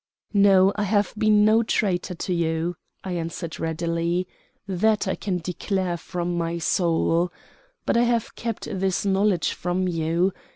"No, 0.33 0.73
I 0.77 0.81
have 0.81 1.13
been 1.15 1.45
no 1.45 1.61
traitor 1.61 2.15
to 2.15 2.33
you," 2.33 2.75
I 3.03 3.11
answered 3.11 3.59
readily. 3.59 4.27
"That 4.67 5.07
I 5.07 5.13
can 5.13 5.37
declare 5.37 5.95
from 5.95 6.35
my 6.39 6.57
soul. 6.57 7.31
But 7.85 7.97
I 7.97 8.01
have 8.05 8.33
kept 8.35 8.67
this 8.71 9.05
knowledge 9.05 9.53
from 9.53 9.87
you. 9.87 10.33